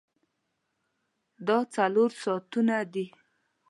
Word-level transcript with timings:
دا 1.47 1.57
څلور 1.75 2.09
ساعتونه 2.23 2.75
دي. 2.93 3.05